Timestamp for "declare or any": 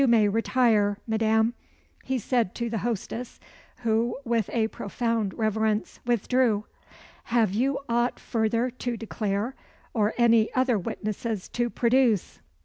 8.97-10.51